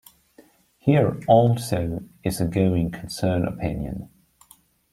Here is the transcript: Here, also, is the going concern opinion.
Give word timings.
Here, 0.79 1.19
also, 1.27 1.99
is 2.23 2.39
the 2.39 2.45
going 2.47 2.89
concern 2.89 3.45
opinion. 3.45 4.09